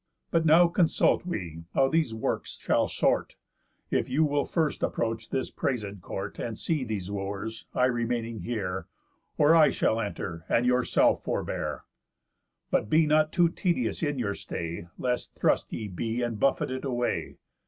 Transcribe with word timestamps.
But 0.31 0.47
now 0.47 0.67
consult 0.67 1.27
we 1.27 1.65
how 1.75 1.87
these 1.87 2.11
works 2.11 2.57
shall 2.59 2.87
sort, 2.87 3.35
If 3.91 4.09
you 4.09 4.23
will 4.23 4.45
first 4.45 4.81
approach 4.81 5.29
this 5.29 5.51
praiséd 5.51 6.01
court, 6.01 6.39
And 6.39 6.57
see 6.57 6.83
these 6.83 7.11
Wooers, 7.11 7.67
I 7.75 7.85
remaining 7.85 8.39
here; 8.39 8.87
Or 9.37 9.53
I 9.55 9.69
shall 9.69 9.99
enter, 10.01 10.43
and 10.49 10.65
yourself 10.65 11.23
forbear? 11.23 11.83
But 12.71 12.89
be 12.89 13.05
not 13.05 13.27
you 13.37 13.49
too 13.49 13.49
tedious 13.53 14.01
in 14.01 14.17
your 14.17 14.33
stay, 14.33 14.87
Lest 14.97 15.35
thrust 15.35 15.67
ye 15.71 15.87
be 15.87 16.23
and 16.23 16.39
buffeted 16.39 16.83
away. 16.83 17.37